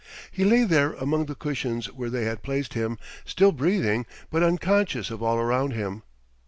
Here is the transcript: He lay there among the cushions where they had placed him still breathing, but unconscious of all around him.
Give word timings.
He 0.31 0.43
lay 0.45 0.63
there 0.63 0.93
among 0.93 1.27
the 1.27 1.35
cushions 1.35 1.85
where 1.93 2.09
they 2.09 2.23
had 2.23 2.41
placed 2.41 2.73
him 2.73 2.97
still 3.23 3.51
breathing, 3.51 4.07
but 4.31 4.41
unconscious 4.41 5.11
of 5.11 5.21
all 5.21 5.37
around 5.37 5.73
him. 5.73 6.01